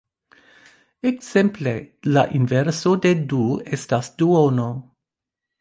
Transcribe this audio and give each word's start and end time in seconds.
Ekzemple: 1.09 1.73
La 2.15 2.25
inverso 2.41 2.95
de 3.07 3.13
du 3.35 3.45
estas 3.81 4.13
duono. 4.23 4.69